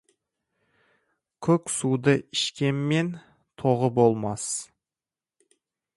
Көк 1.47 1.69
суды 1.75 2.15
ішкенмен, 2.37 3.11
тоғы 3.63 3.93
болмас. 4.01 4.49